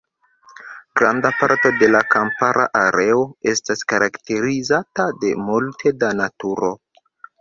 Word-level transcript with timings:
Granda 1.01 1.31
parto 1.41 1.71
de 1.81 1.89
la 1.95 2.01
kampara 2.15 2.65
areo 2.79 3.21
estas 3.53 3.85
karakterizata 3.93 5.07
de 5.25 5.35
multe 5.51 5.95
da 6.05 6.11
naturo. 6.23 6.73